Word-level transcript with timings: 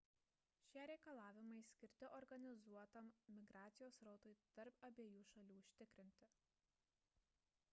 šie 0.67 0.83
reikalavimai 0.91 1.57
skirti 1.71 2.07
organizuotam 2.19 3.11
migracijos 3.35 3.99
srautui 4.01 4.33
tarp 4.55 4.81
abiejų 4.89 5.21
šalių 5.33 5.59
užtikrinti 5.65 6.31